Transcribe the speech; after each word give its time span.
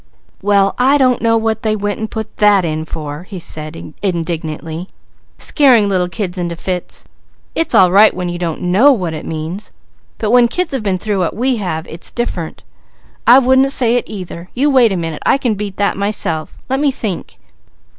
"Well 0.41 0.73
I 0.79 0.97
don't 0.97 1.21
know 1.21 1.37
what 1.37 1.61
they 1.61 1.75
went 1.75 1.99
and 1.99 2.09
put 2.09 2.37
that 2.37 2.65
in 2.65 2.85
for," 2.85 3.21
he 3.29 3.37
said 3.37 3.75
indignantly. 4.01 4.87
"Scaring 5.37 5.87
little 5.87 6.09
kids 6.09 6.39
into 6.39 6.55
fits! 6.55 7.05
It's 7.53 7.75
all 7.75 7.91
right 7.91 8.11
when 8.11 8.27
you 8.27 8.39
don't 8.39 8.61
know 8.63 8.91
what 8.91 9.13
it 9.13 9.27
means, 9.27 9.71
but 10.17 10.31
when 10.31 10.47
kids 10.47 10.71
has 10.71 10.81
been 10.81 10.97
through 10.97 11.19
what 11.19 11.35
we 11.35 11.57
have, 11.57 11.87
it's 11.87 12.09
different. 12.09 12.63
I 13.27 13.37
wouldn't 13.37 13.71
say 13.71 13.93
it 13.95 14.05
either. 14.07 14.49
You 14.55 14.71
wait 14.71 14.91
a 14.91 14.97
minute. 14.97 15.21
I 15.23 15.37
can 15.37 15.53
beat 15.53 15.77
that 15.77 15.95
myself. 15.97 16.57
Let 16.67 16.79
me 16.79 16.89
think. 16.89 17.37